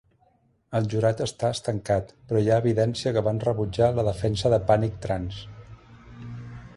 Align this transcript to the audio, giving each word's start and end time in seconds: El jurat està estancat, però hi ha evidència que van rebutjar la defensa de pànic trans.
El 0.77 0.87
jurat 0.93 1.19
està 1.25 1.51
estancat, 1.55 2.09
però 2.31 2.41
hi 2.45 2.49
ha 2.49 2.57
evidència 2.63 3.13
que 3.17 3.25
van 3.29 3.41
rebutjar 3.45 3.93
la 3.99 4.07
defensa 4.11 4.55
de 4.55 4.59
pànic 4.73 4.97
trans. 5.07 5.43